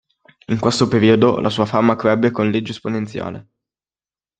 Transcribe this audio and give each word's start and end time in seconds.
In 0.47 0.57
questo 0.59 0.87
periodo 0.87 1.39
la 1.39 1.51
sua 1.51 1.67
fama 1.67 1.95
crebbe 1.95 2.31
con 2.31 2.49
legge 2.49 2.71
esponenziale. 2.71 3.47